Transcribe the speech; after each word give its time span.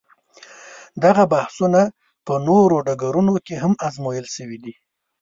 دغه 1.03 1.23
بحثونه 1.33 1.81
په 2.25 2.33
نورو 2.47 2.75
ډګرونو 2.87 3.35
کې 3.45 3.55
هم 3.63 3.73
ازمویل 3.87 4.27
شوي 4.35 4.57
دي. 4.63 4.73